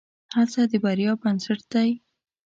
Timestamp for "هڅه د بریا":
0.35-1.11